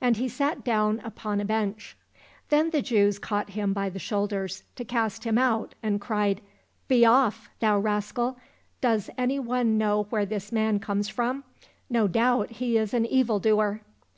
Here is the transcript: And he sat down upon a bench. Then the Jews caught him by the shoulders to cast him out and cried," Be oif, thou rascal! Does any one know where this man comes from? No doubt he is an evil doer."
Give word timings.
And 0.00 0.16
he 0.16 0.28
sat 0.28 0.62
down 0.62 1.00
upon 1.02 1.40
a 1.40 1.44
bench. 1.44 1.96
Then 2.50 2.70
the 2.70 2.80
Jews 2.82 3.18
caught 3.18 3.50
him 3.50 3.72
by 3.72 3.88
the 3.90 3.98
shoulders 3.98 4.62
to 4.76 4.84
cast 4.84 5.24
him 5.24 5.38
out 5.38 5.74
and 5.82 6.00
cried," 6.00 6.40
Be 6.86 7.00
oif, 7.00 7.48
thou 7.58 7.76
rascal! 7.80 8.38
Does 8.80 9.10
any 9.18 9.40
one 9.40 9.76
know 9.76 10.04
where 10.04 10.24
this 10.24 10.52
man 10.52 10.78
comes 10.78 11.08
from? 11.08 11.42
No 11.90 12.06
doubt 12.06 12.50
he 12.62 12.76
is 12.78 12.94
an 12.94 13.06
evil 13.06 13.40
doer." 13.40 13.80